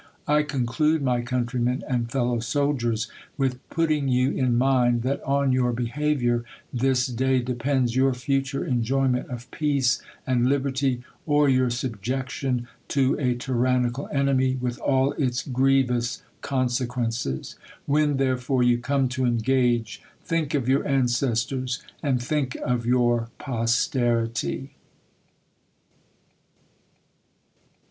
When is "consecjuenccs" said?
16.41-17.53